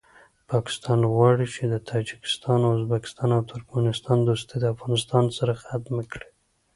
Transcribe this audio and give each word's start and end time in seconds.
پاکستان 0.51 0.99
غواړي 1.13 1.47
چې 1.55 1.63
د 1.73 1.75
تاجکستان 1.91 2.59
ازبکستان 2.73 3.29
او 3.37 3.41
ترکمستان 3.53 4.17
دوستي 4.27 4.55
د 4.59 4.65
افغانستان 4.75 5.25
سره 5.37 5.51
ختمه 5.63 6.03
کړي 6.11 6.29